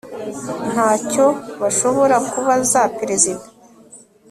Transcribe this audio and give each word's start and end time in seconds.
nta 0.71 0.89
cyo 1.11 1.25
bashobora 1.61 2.15
kubaza 2.31 2.81
perezida 2.99 3.45